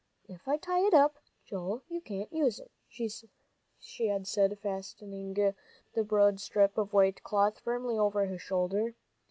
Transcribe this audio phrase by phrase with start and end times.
[0.27, 6.03] "If I tie it up, Joel, you can't use it," she had said, fastening the
[6.03, 8.95] broad strip of white cloth firmly over his shoulder.